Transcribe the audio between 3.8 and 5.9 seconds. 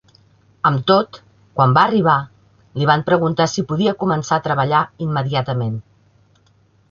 començar a treballar immediatament.